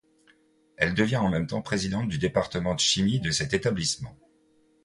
[0.77, 4.17] Elle devient en même temps présidente du département de chimie de cet établissement.